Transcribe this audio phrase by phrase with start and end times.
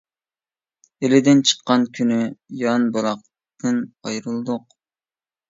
[1.07, 2.17] ئىلىدىن چىققان كۈنى،
[2.63, 4.77] يان بۇلاقتىن ئايرىلدۇق.